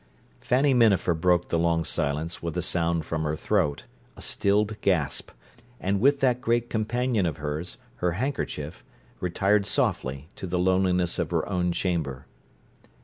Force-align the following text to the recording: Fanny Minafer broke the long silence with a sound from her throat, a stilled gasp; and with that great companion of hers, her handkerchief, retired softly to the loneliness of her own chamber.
Fanny 0.39 0.73
Minafer 0.73 1.13
broke 1.13 1.49
the 1.49 1.59
long 1.59 1.83
silence 1.85 2.41
with 2.41 2.57
a 2.57 2.63
sound 2.63 3.05
from 3.05 3.21
her 3.21 3.35
throat, 3.35 3.83
a 4.17 4.21
stilled 4.23 4.81
gasp; 4.81 5.29
and 5.79 5.99
with 5.99 6.21
that 6.21 6.41
great 6.41 6.71
companion 6.71 7.27
of 7.27 7.37
hers, 7.37 7.77
her 7.97 8.13
handkerchief, 8.13 8.83
retired 9.19 9.67
softly 9.67 10.27
to 10.37 10.47
the 10.47 10.57
loneliness 10.57 11.19
of 11.19 11.29
her 11.29 11.47
own 11.47 11.71
chamber. 11.71 12.25